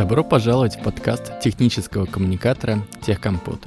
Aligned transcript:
Добро 0.00 0.24
пожаловать 0.24 0.76
в 0.76 0.82
подкаст 0.82 1.40
технического 1.40 2.06
коммуникатора 2.06 2.82
«Техкомпот». 3.02 3.60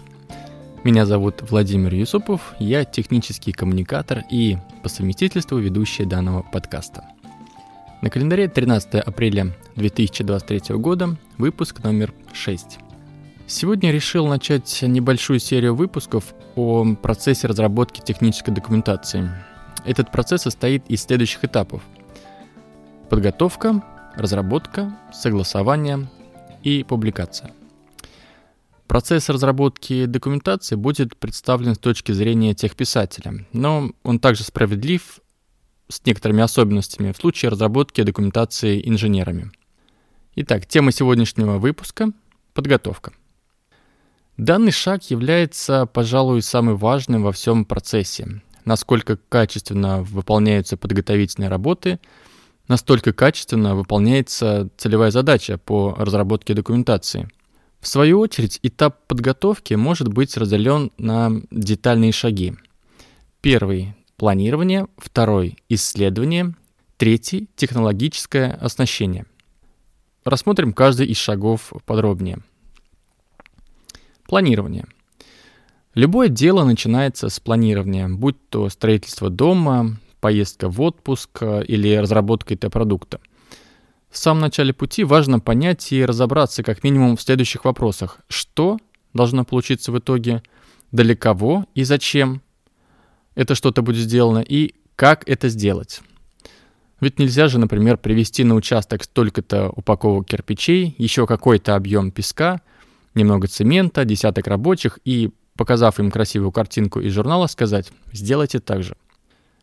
Меня 0.84 1.06
зовут 1.06 1.44
Владимир 1.48 1.94
Юсупов, 1.94 2.56
я 2.58 2.86
технический 2.86 3.52
коммуникатор 3.52 4.24
и 4.32 4.58
по 4.82 4.90
совместительству 4.90 5.60
ведущий 5.60 6.06
данного 6.06 6.42
подкаста. 6.42 7.04
На 8.02 8.10
календаре 8.10 8.48
13 8.48 8.96
апреля 8.96 9.56
2023 9.76 10.76
года, 10.78 11.18
выпуск 11.38 11.84
номер 11.84 12.12
6. 12.34 12.80
Сегодня 13.46 13.92
решил 13.92 14.26
начать 14.26 14.82
небольшую 14.82 15.38
серию 15.38 15.76
выпусков 15.76 16.34
о 16.56 16.96
процессе 16.96 17.46
разработки 17.46 18.02
технической 18.02 18.56
документации. 18.56 19.30
Этот 19.86 20.12
процесс 20.12 20.42
состоит 20.42 20.84
из 20.88 21.04
следующих 21.04 21.46
этапов. 21.46 21.84
Подготовка, 23.08 23.84
разработка, 24.16 24.98
согласование 25.14 26.08
и 26.64 26.84
публикация. 26.84 27.52
Процесс 28.88 29.30
разработки 29.30 30.06
документации 30.06 30.76
будет 30.76 31.18
представлен 31.18 31.76
с 31.76 31.80
точки 31.80 32.12
зрения 32.12 32.54
техписателя, 32.54 33.46
но 33.54 33.92
он 34.04 34.20
также 34.20 34.44
справедлив 34.44 35.20
с 35.90 36.06
некоторыми 36.06 36.44
особенностями 36.44 37.12
в 37.12 37.18
случае 37.18 37.50
разработки 37.50 38.04
документации 38.04 38.82
инженерами. 38.88 39.52
Итак, 40.36 40.66
тема 40.66 40.92
сегодняшнего 40.92 41.58
выпуска– 41.58 42.12
подготовка. 42.54 43.14
Данный 44.38 44.72
шаг 44.72 45.04
является, 45.12 45.86
пожалуй, 45.86 46.42
самым 46.42 46.78
важным 46.78 47.24
во 47.24 47.32
всем 47.32 47.66
процессе. 47.66 48.42
Насколько 48.66 49.18
качественно 49.30 50.02
выполняются 50.02 50.78
подготовительные 50.78 51.50
работы– 51.50 52.00
настолько 52.68 53.14
качественно 53.14 53.76
выполняется 53.76 54.70
целевая 54.78 55.12
задача 55.12 55.58
по 55.58 55.96
разработке 55.98 56.54
документации. 56.54 57.30
В 57.80 57.88
свою 57.88 58.20
очередь, 58.20 58.60
этап 58.64 59.08
подготовки 59.08 59.74
может 59.74 60.08
быть 60.08 60.38
разделен 60.38 60.92
на 60.98 61.42
детальные 61.52 62.14
шаги. 62.14 62.56
Первый– 63.42 63.94
планирование, 64.16 64.88
второй– 64.98 65.58
исследование, 65.70 66.56
третий– 66.96 67.50
технологическое 67.58 68.54
оснащение. 68.54 69.26
Рассмотрим 70.24 70.72
каждый 70.72 71.08
из 71.08 71.18
шагов 71.18 71.74
подробнее. 71.86 72.40
Планирование. 74.28 74.86
Любое 75.94 76.30
дело 76.30 76.64
начинается 76.64 77.28
с 77.28 77.40
планирования, 77.42 78.08
будь 78.08 78.38
то 78.50 78.70
строительство 78.70 79.30
дома, 79.30 79.98
поездка 80.24 80.70
в 80.70 80.80
отпуск 80.80 81.30
э, 81.42 81.66
или 81.66 81.98
разработка 81.98 82.54
ИТ-продукта. 82.54 83.20
В 84.10 84.18
самом 84.18 84.40
начале 84.40 84.72
пути 84.72 85.04
важно 85.04 85.42
понять 85.42 85.92
и 85.92 86.06
разобраться 86.06 86.64
как 86.64 86.82
минимум 86.82 87.18
в 87.18 87.22
следующих 87.22 87.66
вопросах. 87.66 88.20
Что 88.30 88.78
должно 89.14 89.44
получиться 89.44 89.92
в 89.92 90.00
итоге, 90.00 90.42
для 90.94 91.14
кого 91.18 91.66
и 91.76 91.84
зачем 91.84 92.42
это 93.36 93.54
что-то 93.54 93.82
будет 93.82 93.98
сделано, 93.98 94.40
и 94.40 94.76
как 94.96 95.28
это 95.28 95.50
сделать. 95.50 96.00
Ведь 97.02 97.20
нельзя 97.20 97.50
же, 97.50 97.60
например, 97.60 97.98
привести 97.98 98.46
на 98.46 98.56
участок 98.56 99.04
столько-то 99.04 99.72
упаковок 99.76 100.26
кирпичей, 100.26 100.96
еще 100.98 101.28
какой-то 101.28 101.76
объем 101.76 102.12
песка, 102.12 102.62
немного 103.14 103.48
цемента, 103.48 104.06
десяток 104.06 104.48
рабочих 104.48 105.00
и, 105.04 105.32
показав 105.58 106.00
им 106.00 106.12
красивую 106.12 106.54
картинку 106.54 107.02
из 107.02 107.12
журнала, 107.12 107.48
сказать 107.48 107.92
«сделайте 108.14 108.60
так 108.60 108.84
же». 108.84 108.96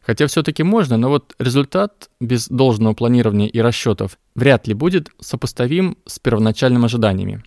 Хотя 0.02 0.26
все-таки 0.26 0.62
можно, 0.62 0.96
но 0.96 1.08
вот 1.10 1.34
результат 1.38 2.10
без 2.20 2.48
должного 2.48 2.94
планирования 2.94 3.48
и 3.48 3.60
расчетов 3.60 4.18
вряд 4.34 4.66
ли 4.66 4.74
будет 4.74 5.10
сопоставим 5.20 5.98
с 6.06 6.18
первоначальными 6.18 6.86
ожиданиями. 6.86 7.44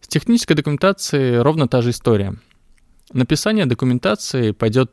С 0.00 0.08
технической 0.08 0.56
документацией 0.56 1.38
ровно 1.38 1.68
та 1.68 1.82
же 1.82 1.90
история. 1.90 2.34
Написание 3.12 3.66
документации 3.66 4.52
пойдет 4.52 4.92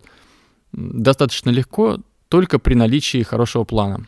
достаточно 0.71 1.51
легко 1.51 1.99
только 2.27 2.59
при 2.59 2.73
наличии 2.73 3.21
хорошего 3.21 3.63
плана. 3.63 4.07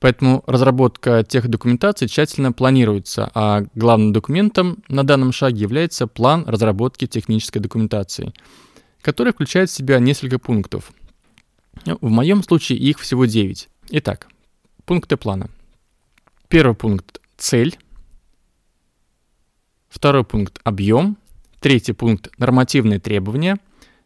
Поэтому 0.00 0.44
разработка 0.46 1.24
тех 1.24 1.48
документаций 1.48 2.08
тщательно 2.08 2.52
планируется, 2.52 3.30
а 3.34 3.64
главным 3.74 4.12
документом 4.12 4.82
на 4.88 5.04
данном 5.04 5.32
шаге 5.32 5.60
является 5.60 6.06
план 6.06 6.44
разработки 6.46 7.06
технической 7.06 7.60
документации, 7.60 8.32
который 9.02 9.32
включает 9.32 9.70
в 9.70 9.74
себя 9.74 9.98
несколько 9.98 10.38
пунктов– 10.38 10.92
в 11.84 12.08
моем 12.08 12.42
случае 12.42 12.78
их 12.78 12.98
всего 12.98 13.24
9. 13.24 13.68
Итак, 13.90 14.28
пункты 14.84 15.16
плана. 15.16 15.50
Первый 16.48 16.74
пункт– 16.74 17.20
цель. 17.36 17.78
Второй 19.88 20.24
пункт– 20.24 20.60
объем. 20.64 21.16
Третий 21.60 21.92
пункт– 21.92 22.30
нормативные 22.38 23.00
требования. 23.00 23.58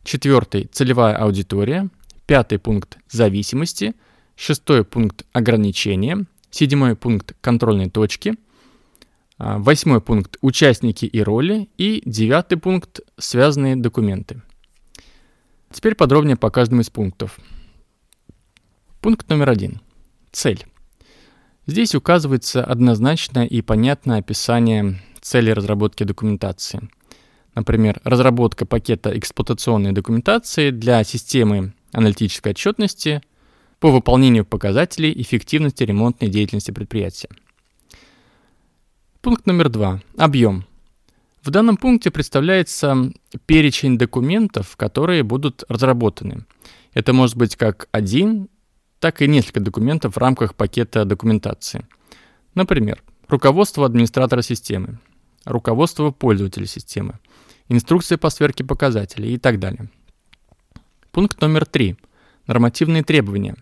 Четвертый– 0.05 0.69
целевая 0.73 1.17
аудитория. 1.17 1.89
Пятый 2.27 2.59
пункт– 2.59 2.99
зависимости. 3.11 3.95
Шестой 4.37 4.85
пункт– 4.85 5.25
ограничения. 5.33 6.27
Седьмой 6.51 6.97
пункт– 6.97 7.35
контрольные 7.41 7.91
точки. 7.91 8.35
А, 9.39 9.59
восьмой 9.59 10.01
пункт– 10.01 10.37
участники 10.41 11.05
и 11.05 11.23
роли. 11.23 11.69
И 11.79 12.03
девятый 12.07 12.59
пункт– 12.59 13.01
связанные 13.19 13.77
документы. 13.77 14.43
Теперь 15.71 15.95
подробнее 15.95 16.37
по 16.37 16.51
каждому 16.51 16.83
из 16.83 16.91
пунктов. 16.91 17.39
Пункт 19.03 19.29
номер 19.29 19.51
один. 19.51 19.81
Цель. 20.31 20.65
Здесь 21.67 21.93
указывается 21.97 22.65
однозначное 22.65 23.47
и 23.47 23.61
понятное 23.61 24.21
описание 24.21 25.03
цели 25.21 25.51
разработки 25.51 26.05
документации. 26.05 26.89
Например, 27.57 28.01
разработка 28.05 28.65
пакета 28.65 29.19
эксплуатационной 29.19 29.91
документации 29.91 30.71
для 30.71 31.03
системы 31.03 31.75
аналитической 31.91 32.51
отчетности 32.51 33.23
по 33.81 33.91
выполнению 33.91 34.45
показателей 34.45 35.13
эффективности 35.21 35.83
ремонтной 35.83 36.31
деятельности 36.31 36.71
предприятия. 36.71 37.29
Пункт 39.21 39.47
номер 39.47 39.69
два. 39.69 40.01
Объем. 40.17 40.65
В 41.43 41.51
данном 41.51 41.77
пункте 41.77 42.13
представляется 42.13 43.13
перечень 43.47 43.99
документов, 43.99 44.77
которые 44.77 45.25
будут 45.25 45.65
разработаны. 45.69 46.45
Это 46.95 47.13
может 47.13 47.37
быть 47.37 47.57
как 47.57 47.89
один 47.91 48.47
так 49.03 49.21
и 49.21 49.27
несколько 49.27 49.59
документов 49.59 50.15
в 50.15 50.19
рамках 50.19 50.55
пакета 50.55 51.05
документации. 51.05 51.89
Например, 52.55 53.03
руководство 53.27 53.85
администратора 53.85 54.43
системы, 54.43 55.01
руководство 55.45 56.13
пользователя 56.13 56.67
системы, 56.67 57.19
инструкция 57.69 58.17
по 58.17 58.31
сверке 58.31 58.63
показателей 58.63 59.35
и 59.35 59.39
так 59.39 59.59
далее. 59.59 59.91
Пункт 61.11 61.41
номер 61.41 61.67
три. 61.67 61.97
Нормативные 62.47 63.03
требования. 63.03 63.57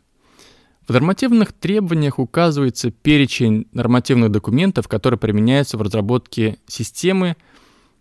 В 0.87 0.93
нормативных 0.93 1.55
требованиях 1.55 2.19
указывается 2.19 2.91
перечень 2.91 3.67
нормативных 3.73 4.31
документов, 4.31 4.89
которые 4.89 5.19
применяются 5.19 5.79
в 5.79 5.83
разработке 5.83 6.59
системы 6.67 7.35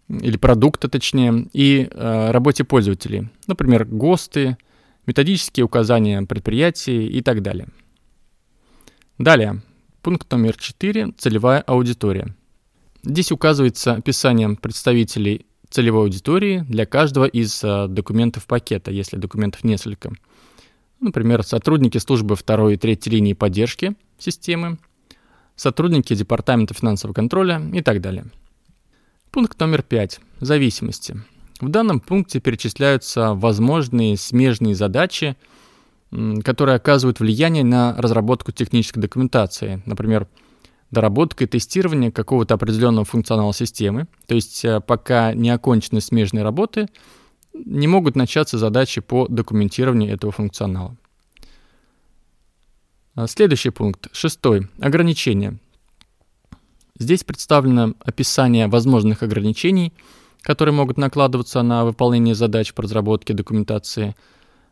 или 0.09 0.35
продукта, 0.35 0.89
точнее, 0.89 1.47
и 1.53 1.87
э, 1.89 2.31
работе 2.31 2.65
пользователей. 2.65 3.29
Например, 3.47 3.85
ГОСТы, 3.85 4.57
методические 5.09 5.65
указания 5.65 6.21
предприятий 6.21 7.07
и 7.07 7.21
так 7.21 7.41
далее. 7.41 7.67
Далее, 9.17 9.63
пункт 10.03 10.31
номер 10.31 10.55
4– 10.55 11.13
целевая 11.17 11.61
аудитория. 11.61 12.35
Здесь 13.01 13.31
указывается 13.31 13.93
описание 13.93 14.55
представителей 14.55 15.47
целевой 15.67 16.03
аудитории 16.03 16.63
для 16.69 16.85
каждого 16.85 17.25
из 17.25 17.63
э, 17.63 17.87
документов 17.87 18.45
пакета, 18.45 18.91
если 18.91 19.17
документов 19.17 19.63
несколько. 19.63 20.11
Например, 20.99 21.41
сотрудники 21.41 21.97
службы 21.97 22.35
второй 22.35 22.75
и 22.75 22.77
третьей 22.77 23.13
линии 23.13 23.33
поддержки 23.33 23.95
системы, 24.19 24.77
сотрудники 25.55 26.13
департамента 26.13 26.75
финансового 26.75 27.15
контроля 27.15 27.59
и 27.73 27.81
так 27.81 27.99
далее. 28.01 28.25
Пункт 29.31 29.59
номер 29.59 29.81
5. 29.81 30.19
Зависимости. 30.39 31.19
В 31.59 31.67
данном 31.67 31.99
пункте 31.99 32.39
перечисляются 32.39 33.33
возможные 33.33 34.15
смежные 34.15 34.75
задачи, 34.75 35.35
которые 36.43 36.75
оказывают 36.75 37.19
влияние 37.19 37.65
на 37.65 37.95
разработку 37.97 38.51
технической 38.51 39.01
документации. 39.01 39.81
Например, 39.85 40.27
доработка 40.89 41.43
и 41.43 41.47
тестирование 41.47 42.11
какого-то 42.11 42.53
определенного 42.53 43.05
функционала 43.05 43.53
системы. 43.53 44.07
То 44.25 44.35
есть 44.35 44.63
э, 44.63 44.79
пока 44.79 45.33
не 45.33 45.49
окончены 45.49 46.01
смежные 46.01 46.43
работы, 46.43 46.87
не 47.53 47.87
могут 47.87 48.15
начаться 48.15 48.57
задачи 48.57 49.01
по 49.01 49.27
документированию 49.27 50.13
этого 50.13 50.31
функционала. 50.31 50.95
А, 53.15 53.27
следующий 53.27 53.69
пункт, 53.69 54.07
шестой, 54.13 54.67
ограничения. 54.79 55.59
Здесь 56.97 57.23
представлено 57.23 57.93
описание 57.99 58.67
возможных 58.67 59.23
ограничений– 59.23 59.93
которые 60.41 60.73
могут 60.73 60.97
накладываться 60.97 61.61
на 61.61 61.85
выполнение 61.85 62.35
задач 62.35 62.73
по 62.73 62.83
разработке 62.83 63.33
документации, 63.33 64.15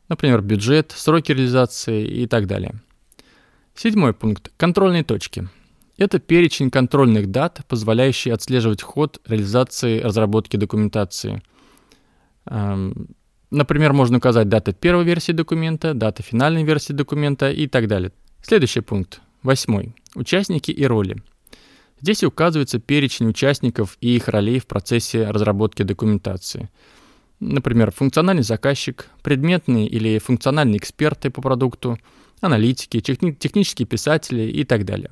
например, 0.10 0.42
бюджет, 0.42 0.94
сроки 0.96 1.31
реализации 1.31 2.06
и 2.06 2.28
так 2.28 2.48
далее. 2.48 2.81
Седьмой 3.75 4.14
пункт. 4.14 4.52
Контрольные 4.58 5.04
точки. 5.04 5.48
Это 5.98 6.19
перечень 6.19 6.69
контрольных 6.69 7.31
дат, 7.31 7.62
позволяющий 7.68 8.30
отслеживать 8.30 8.81
ход 8.81 9.19
реализации 9.28 10.00
разработки 10.00 10.56
документации. 10.58 11.42
Эм, 12.46 13.08
например, 13.50 13.94
можно 13.94 14.18
указать 14.18 14.48
дату 14.48 14.74
первой 14.74 15.04
версии 15.04 15.31
документа, 15.31 15.94
дату 15.94 16.24
финальной 16.24 16.63
версии 16.63 16.94
документа 16.94 17.52
и 17.52 17.68
так 17.68 17.88
далее. 17.88 18.12
Следующий 18.42 18.81
пункт, 18.81 19.22
восьмой. 19.42 19.96
Участники 20.16 20.72
и 20.72 20.86
роли. 20.86 21.18
Здесь 22.02 22.24
указывается 22.24 22.80
перечень 22.80 23.28
участников 23.28 23.98
и 24.02 24.16
их 24.16 24.28
ролей 24.28 24.60
в 24.60 24.68
процессе 24.68 25.30
разработки 25.30 25.84
документации. 25.84 26.70
Например, 27.40 27.92
функциональный 27.92 28.44
заказчик, 28.44 29.10
предметные 29.24 29.88
или 29.88 30.20
функциональные 30.20 30.78
эксперты 30.78 31.30
по 31.30 31.42
продукту, 31.42 31.98
аналитики, 32.42 33.00
техни- 33.00 33.34
технические 33.34 33.88
писатели 33.88 34.44
и 34.44 34.64
так 34.64 34.86
далее. 34.86 35.12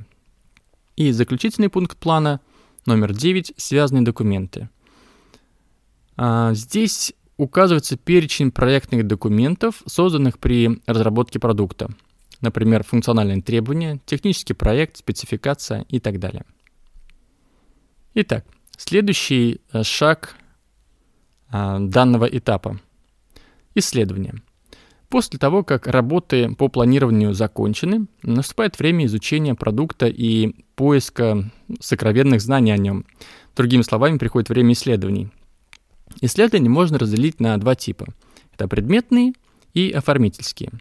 И 0.95 1.11
заключительный 1.11 1.69
пункт 1.69 1.97
плана 1.97 2.39
номер 2.85 3.13
9– 3.13 3.53
связанные 3.57 4.03
документы. 4.03 4.69
А, 6.17 6.53
здесь 6.53 7.13
указывается 7.37 7.97
перечень 7.97 8.51
проектных 8.51 9.05
документов, 9.05 9.81
созданных 9.85 10.39
при 10.39 10.81
разработке 10.85 11.39
продукта. 11.39 11.89
Например, 12.41 12.83
функциональные 12.83 13.41
требования, 13.41 13.99
технический 14.05 14.53
проект, 14.53 14.97
спецификация 14.97 15.85
и 15.89 15.99
так 15.99 16.19
далее. 16.19 16.45
Итак, 18.17 18.45
следующий 18.77 19.59
э, 19.73 19.83
шаг 19.83 20.35
а, 21.49 21.79
данного 21.79 22.23
этапа– 22.25 22.79
исследование. 23.75 24.35
После 25.09 25.37
того, 25.37 25.65
как 25.65 25.85
работы 25.85 26.55
по 26.55 26.69
планированию 26.69 27.33
закончены, 27.33 28.07
наступает 28.23 28.79
время 28.79 29.05
изучения 29.05 29.53
продукта 29.53 30.07
и 30.07 30.55
поиска 30.75 31.51
сокровенных 31.81 32.39
знаний 32.39 32.71
о 32.71 32.77
нем. 32.77 33.05
Другими 33.53 33.81
словами, 33.81 34.17
приходит 34.17 34.47
время 34.47 34.71
исследований. 34.71 35.29
Исследования 36.21 36.69
можно 36.69 36.97
разделить 36.97 37.41
на 37.41 37.57
два 37.57 37.75
типа. 37.75 38.07
Это 38.53 38.69
предметные 38.69 39.33
и 39.73 39.91
оформительские. 39.91 40.71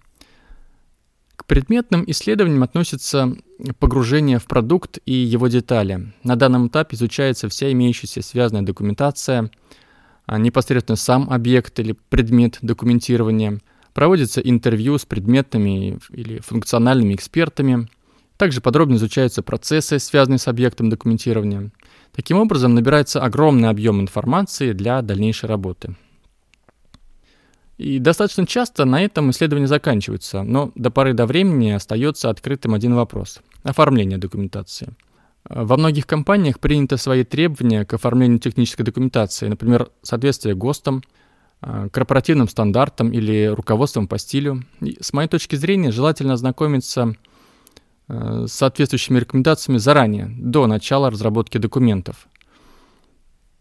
К 1.44 1.46
предметным 1.46 2.04
исследованиям 2.06 2.62
относится 2.62 3.36
погружение 3.78 4.38
в 4.38 4.46
продукт 4.46 4.98
и 5.06 5.12
его 5.12 5.48
детали. 5.48 6.12
На 6.22 6.36
данном 6.36 6.68
этапе 6.68 6.96
изучается 6.96 7.48
вся 7.48 7.70
имеющаяся 7.70 8.22
связанная 8.22 8.62
документация, 8.62 9.50
а 10.26 10.38
непосредственно 10.38 10.96
сам 10.96 11.28
объект 11.30 11.78
или 11.78 11.94
предмет 12.08 12.58
документирования– 12.62 13.60
Проводится 13.94 14.40
интервью 14.40 14.98
с 14.98 15.06
предметными 15.06 16.00
или 16.10 16.40
функциональными 16.40 17.14
экспертами. 17.14 17.88
Также 18.36 18.60
подробно 18.60 18.96
изучаются 18.96 19.40
процессы, 19.40 20.00
связанные 20.00 20.38
с 20.38 20.48
объектом 20.48 20.90
документирования. 20.90 21.70
Таким 22.12 22.38
образом, 22.38 22.74
набирается 22.74 23.22
огромный 23.22 23.68
объем 23.68 24.00
информации 24.00 24.72
для 24.72 25.00
дальнейшей 25.00 25.48
работы. 25.48 25.94
И 27.76 27.98
достаточно 27.98 28.46
часто 28.46 28.84
на 28.84 29.02
этом 29.02 29.30
исследования 29.30 29.66
заканчиваются, 29.66 30.42
но 30.42 30.70
до 30.74 30.90
поры 30.90 31.12
до 31.12 31.26
времени 31.26 31.70
остается 31.70 32.30
открытым 32.30 32.74
один 32.74 32.94
вопрос– 32.94 33.40
оформление 33.62 34.18
документации. 34.18 34.94
Во 35.48 35.76
многих 35.76 36.06
компаниях 36.06 36.60
принято 36.60 36.96
свои 36.96 37.24
требования 37.24 37.84
к 37.84 37.94
оформлению 37.94 38.38
технической 38.38 38.84
документации, 38.84 39.48
например, 39.48 39.90
соответствие 40.02 40.54
ГОСТам– 40.54 41.02
Э, 41.66 41.88
корпоративным 41.90 42.46
стандартам 42.48 43.10
или 43.12 43.46
руководством 43.46 44.06
по 44.06 44.18
стилю. 44.18 44.64
И, 44.82 44.98
с 45.00 45.14
моей 45.14 45.28
точки 45.28 45.56
зрения, 45.56 45.92
желательно 45.92 46.34
ознакомиться 46.34 47.14
э, 48.08 48.44
с 48.46 48.52
соответствующими 48.52 49.18
рекомендациями 49.18 49.78
заранее, 49.78 50.30
до 50.36 50.66
начала 50.66 51.10
разработки 51.10 51.56
документов. 51.56 52.28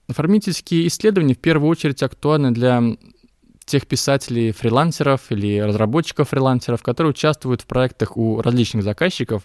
Оформительские 0.10 0.88
исследования 0.88 1.34
в 1.34 1.40
первую 1.40 1.70
очередь 1.70 2.04
актуальны 2.04 2.52
для 2.52 2.84
тех 3.66 3.88
писателей-фрилансеров 3.88 5.32
или 5.32 5.60
разработчиков-фрилансеров, 5.60 6.84
которые 6.84 7.12
участвуют 7.12 7.62
в 7.62 7.66
проектах 7.66 8.18
у 8.18 8.42
различных 8.42 8.84
заказчиков, 8.84 9.44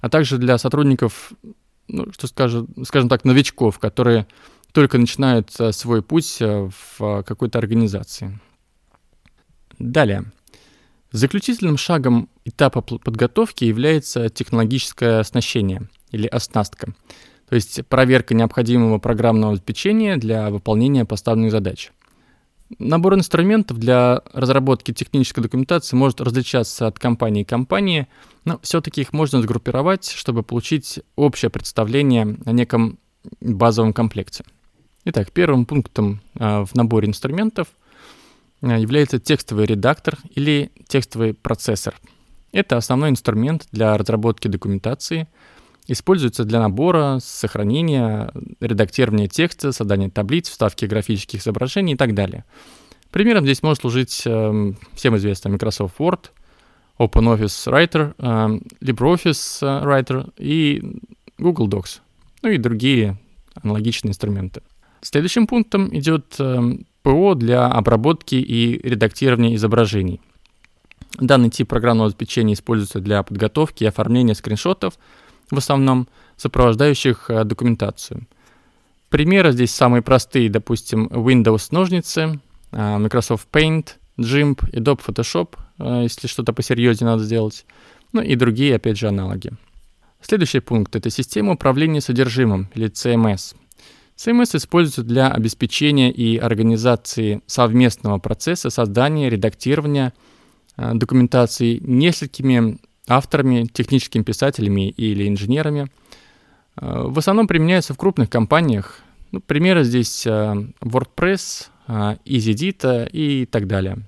а 0.00 0.08
также 0.08 0.38
для 0.38 0.58
сотрудников, 0.58 1.32
ну, 1.88 2.12
что 2.12 2.26
скажем, 2.26 2.68
скажем 2.84 3.08
так, 3.08 3.24
новичков, 3.24 3.78
которые 3.78 4.26
только 4.72 4.98
начинают 4.98 5.50
э, 5.58 5.72
свой 5.72 6.02
путь 6.02 6.38
э, 6.40 6.68
в 6.70 7.02
э, 7.02 7.22
какой-то 7.22 7.58
организации. 7.58 8.38
Далее. 9.78 10.24
Заключительным 11.12 11.76
шагом 11.76 12.28
этапа 12.44 12.82
подготовки 12.82 13.64
является 13.64 14.28
технологическое 14.28 15.18
оснащение 15.18 15.88
или 16.12 16.28
оснастка, 16.28 16.94
то 17.48 17.56
есть 17.56 17.84
проверка 17.86 18.34
необходимого 18.34 18.98
программного 18.98 19.54
обеспечения 19.54 20.16
для 20.16 20.50
выполнения 20.50 21.04
поставленных 21.04 21.50
задач. 21.50 21.90
Набор 22.78 23.14
инструментов 23.14 23.78
для 23.78 24.22
разработки 24.32 24.92
технической 24.92 25.42
документации 25.42 25.96
может 25.96 26.20
различаться 26.20 26.86
от 26.86 26.98
компании 26.98 27.42
к 27.42 27.48
компании, 27.48 28.06
но 28.44 28.60
все-таки 28.62 29.00
их 29.00 29.12
можно 29.12 29.42
сгруппировать, 29.42 30.08
чтобы 30.08 30.42
получить 30.42 31.00
общее 31.16 31.50
представление 31.50 32.36
о 32.46 32.52
неком 32.52 32.98
базовом 33.40 33.92
комплекте. 33.92 34.44
Итак, 35.04 35.32
первым 35.32 35.66
пунктом 35.66 36.20
а, 36.38 36.64
в 36.64 36.74
наборе 36.74 37.08
инструментов 37.08 37.68
а, 38.62 38.78
является 38.78 39.18
текстовый 39.18 39.66
редактор 39.66 40.18
или 40.34 40.70
текстовый 40.86 41.34
процессор. 41.34 41.94
Это 42.52 42.76
основной 42.76 43.10
инструмент 43.10 43.66
для 43.72 43.96
разработки 43.96 44.48
документации, 44.48 45.28
используется 45.92 46.44
для 46.44 46.60
набора, 46.60 47.18
сохранения, 47.20 48.32
редактирования 48.60 49.26
текста, 49.26 49.72
создания 49.72 50.08
таблиц, 50.08 50.48
вставки 50.48 50.84
графических 50.84 51.40
изображений 51.40 51.94
и 51.94 51.96
так 51.96 52.14
далее. 52.14 52.44
Примером 53.10 53.44
здесь 53.44 53.62
может 53.62 53.80
служить 53.80 54.22
э, 54.24 54.72
всем 54.94 55.16
известный 55.16 55.50
Microsoft 55.50 55.98
Word, 55.98 56.30
OpenOffice 56.98 57.66
Writer, 57.66 58.14
э, 58.18 58.60
LibreOffice 58.80 59.84
Writer 59.84 60.32
и 60.36 61.00
Google 61.38 61.68
Docs, 61.68 62.00
ну 62.42 62.50
и 62.50 62.58
другие 62.58 63.18
аналогичные 63.60 64.10
инструменты. 64.10 64.62
Следующим 65.00 65.46
пунктом 65.46 65.88
идет 65.96 66.36
эм, 66.38 66.86
ПО 67.02 67.34
для 67.34 67.66
обработки 67.66 68.34
и 68.34 68.78
редактирования 68.86 69.56
изображений. 69.56 70.20
Данный 71.18 71.50
тип 71.50 71.68
программного 71.68 72.08
обеспечения 72.08 72.52
используется 72.52 73.00
для 73.00 73.22
подготовки 73.22 73.82
и 73.82 73.86
оформления 73.86 74.34
скриншотов, 74.34 74.94
в 75.50 75.58
основном 75.58 76.08
сопровождающих 76.36 77.26
э, 77.28 77.44
документацию. 77.44 78.26
Примеры 79.08 79.52
здесь 79.52 79.72
самые 79.72 80.02
простые, 80.02 80.48
допустим, 80.48 81.06
Windows 81.08 81.68
ножницы, 81.70 82.40
э, 82.72 82.98
Microsoft 82.98 83.48
Paint, 83.52 83.96
GIMP, 84.18 84.70
Adobe 84.72 85.00
Photoshop, 85.04 85.56
э, 85.78 86.02
если 86.04 86.28
что-то 86.28 86.52
посерьезнее 86.52 87.10
надо 87.10 87.24
сделать, 87.24 87.66
ну 88.12 88.22
и 88.22 88.34
другие, 88.36 88.76
опять 88.76 88.98
же, 88.98 89.08
аналоги. 89.08 89.52
Следующий 90.22 90.60
пункт– 90.60 90.94
это 90.96 91.10
система 91.10 91.52
управления 91.52 92.00
содержимым, 92.00 92.68
или 92.74 92.90
CMS. 92.90 93.54
CMS 94.16 94.56
используется 94.56 95.02
для 95.02 95.28
обеспечения 95.28 96.12
и 96.12 96.36
организации 96.36 97.40
совместного 97.46 98.18
процесса 98.18 98.68
создания, 98.68 99.30
редактирования 99.30 100.12
документации 100.76 101.78
несколькими 101.82 102.78
авторами, 103.08 103.64
техническими 103.64 104.22
писателями 104.22 104.90
или 104.90 105.28
инженерами. 105.28 105.90
Э, 106.80 107.04
в 107.06 107.18
основном 107.18 107.46
применяется 107.46 107.94
в 107.94 107.96
крупных 107.96 108.30
компаниях. 108.30 109.00
Ну, 109.32 109.40
примеры 109.40 109.84
здесь 109.84 110.26
э, 110.26 110.54
WordPress, 110.80 111.68
EasyDita 111.88 113.08
и 113.10 113.46
так 113.46 113.66
далее. 113.66 113.98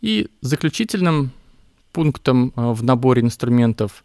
И 0.00 0.28
заключительным 0.40 1.32
пунктом 1.92 2.52
в 2.54 2.84
наборе 2.84 3.22
инструментов 3.22 4.04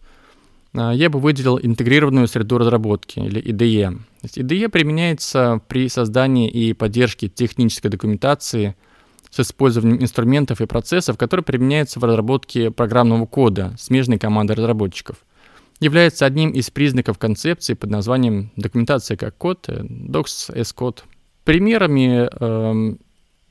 я 0.73 1.09
бы 1.09 1.19
выделил 1.19 1.59
интегрированную 1.61 2.27
среду 2.27 2.57
разработки, 2.57 3.19
или 3.19 3.41
IDE. 3.41 3.99
IDE 4.23 4.69
применяется 4.69 5.61
при 5.67 5.87
создании 5.87 6.49
и 6.49 6.73
поддержке 6.73 7.29
технической 7.29 7.91
документации 7.91 8.75
с 9.29 9.39
использованием 9.39 10.01
инструментов 10.01 10.61
и 10.61 10.65
процессов, 10.65 11.17
которые 11.17 11.43
применяются 11.43 11.99
в 11.99 12.03
разработке 12.03 12.71
программного 12.71 13.25
кода 13.25 13.75
смежной 13.77 14.17
команды 14.19 14.55
разработчиков. 14.55 15.17
Является 15.79 16.25
одним 16.25 16.51
из 16.51 16.69
признаков 16.69 17.17
концепции 17.17 17.73
под 17.73 17.89
названием 17.89 18.51
документация 18.55 19.17
как 19.17 19.37
код, 19.37 19.65
э, 19.67 19.83
Docs 19.83 20.55
as 20.55 20.73
код. 20.73 21.03
Примерами 21.43 22.29
э, 22.31 22.95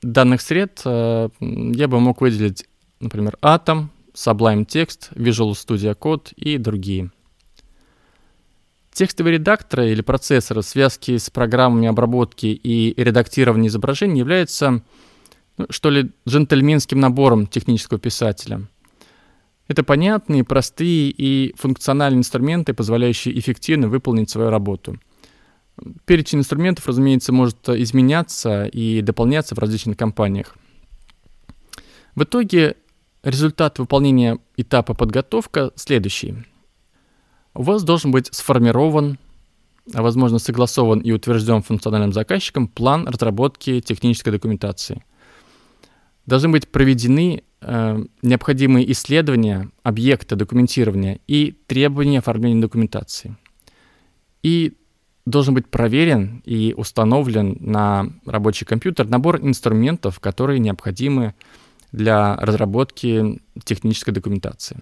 данных 0.03 0.41
сред 0.41 0.81
э, 0.85 1.29
я 1.41 1.89
бы 1.89 2.01
мог 2.01 2.21
выделить, 2.21 2.67
например, 3.01 3.37
Atom, 3.43 3.89
Sublime 4.15 4.67
Text, 4.67 5.13
Visual 5.15 5.53
Studio 5.53 5.97
Code 5.99 6.33
и 6.37 6.57
другие. 6.57 7.11
Текстовые 8.93 9.35
редакторы 9.35 9.91
или 9.91 10.03
процессоры 10.03 10.63
в 10.63 10.65
связке 10.65 11.19
с 11.19 11.29
программами 11.29 11.89
обработки 11.89 12.47
и 12.47 12.95
редактирования 12.97 13.67
изображений 13.67 14.21
являются, 14.21 14.83
что 15.71 15.91
ли, 15.91 16.11
джентльменским 16.29 16.99
набором 16.99 17.47
технического 17.47 17.99
писателя. 17.99 18.63
Это 19.67 19.83
понятные, 19.83 20.45
простые 20.45 21.11
и 21.11 21.55
функциональные 21.57 22.19
инструменты, 22.19 22.75
позволяющие 22.75 23.39
эффективно 23.39 23.89
выполнить 23.89 24.31
свою 24.31 24.51
работу. 24.51 24.99
Перечень 26.05 26.41
инструментов, 26.41 26.87
разумеется, 26.87 27.33
может 27.33 27.69
изменяться 27.69 28.67
и 28.67 29.01
дополняться 29.01 29.55
в 29.55 29.59
различных 29.59 29.97
компаниях. 29.97 30.57
В 32.15 32.23
итоге 32.23 32.77
результат 33.23 33.79
выполнения 33.79 34.39
этапа 34.57 34.95
подготовка 34.95 35.73
следующий. 35.75 36.37
У 37.55 37.63
вас 37.63 37.83
должен 37.83 38.11
быть 38.11 38.29
сформирован, 38.33 39.19
а 39.93 40.03
возможно 40.03 40.39
согласован 40.39 41.01
и 41.01 41.11
утвержден 41.11 41.63
функциональным 41.63 42.13
заказчиком 42.13 42.69
план 42.69 43.09
разработки 43.09 43.81
технической 43.81 44.33
документации. 44.33 45.03
Должны 46.27 46.49
быть 46.49 46.69
проведены 46.69 47.43
э, 47.61 48.05
необходимые 48.23 48.91
исследования 48.93 49.71
объекта 49.83 50.37
документирования 50.37 51.21
и 51.27 51.53
требования 51.67 52.19
оформления 52.19 52.61
документации. 52.61 53.37
И 54.43 54.75
должен 55.27 55.55
быть 55.55 55.69
проверен 55.69 56.43
и 56.45 56.75
установлен 56.77 57.57
на 57.61 58.11
рабочий 58.27 58.65
компьютер 58.65 59.09
набор 59.09 59.41
инструментов, 59.41 60.21
которые 60.21 60.59
необходимы 60.59 61.35
для 61.93 62.37
разработки 62.37 63.41
технической 63.65 64.13
документации. 64.13 64.79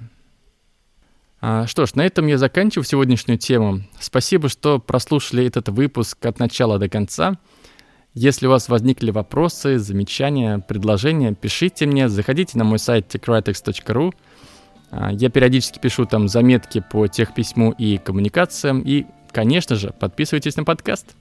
А, 1.41 1.67
что 1.67 1.87
ж, 1.87 1.95
на 1.95 2.07
этом 2.07 2.27
я 2.29 2.39
заканчиваю 2.39 2.85
сегодняшнюю 2.85 3.39
тему. 3.39 3.83
Спасибо, 3.99 4.49
что 4.49 4.79
прослушали 4.79 5.45
этот 5.45 5.69
выпуск 5.69 6.25
от 6.25 6.39
начала 6.39 6.79
до 6.79 6.89
конца. 6.89 7.39
Если 8.14 8.47
у 8.47 8.50
вас 8.50 8.69
возникли 8.69 9.11
вопросы, 9.11 9.78
замечания, 9.78 10.59
предложения, 10.59 11.35
пишите 11.35 11.87
мне, 11.87 12.11
заходите 12.11 12.59
на 12.59 12.64
мой 12.64 12.78
сайт 12.78 13.14
techwritex.ru. 13.14 14.12
А, 14.90 15.11
я 15.12 15.31
периодически 15.31 15.78
пишу 15.78 16.04
там 16.04 16.28
заметки 16.28 16.85
по 16.90 17.07
техписьму 17.07 17.73
и 17.73 17.97
коммуникациям. 17.97 18.83
И, 18.83 19.07
конечно 19.33 19.76
же, 19.76 19.95
подписывайтесь 19.99 20.57
на 20.57 20.64
подкаст. 20.64 21.16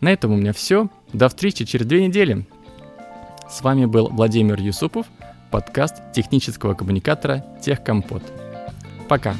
На 0.00 0.12
этом 0.12 0.32
у 0.32 0.36
меня 0.36 0.52
все. 0.52 0.88
До 1.12 1.28
встречи 1.28 1.64
через 1.64 1.86
две 1.86 2.04
недели. 2.04 2.44
С 3.48 3.62
вами 3.62 3.84
был 3.84 4.08
Владимир 4.08 4.60
Юсупов, 4.60 5.06
подкаст 5.52 6.12
технического 6.12 6.74
коммуникатора 6.74 7.44
«Техкомпот». 7.62 8.24
Пока. 9.08 9.36